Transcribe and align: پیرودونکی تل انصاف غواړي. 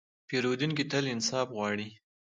پیرودونکی 0.27 0.83
تل 0.91 1.05
انصاف 1.13 1.47
غواړي. 1.57 1.87